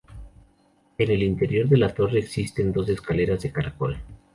En 0.97 1.11
el 1.11 1.21
interior 1.21 1.69
de 1.69 1.77
la 1.77 1.93
torre, 1.93 2.17
existen 2.17 2.73
dos 2.73 2.89
escaleras 2.89 3.43
de 3.43 3.51
caracol. 3.51 3.97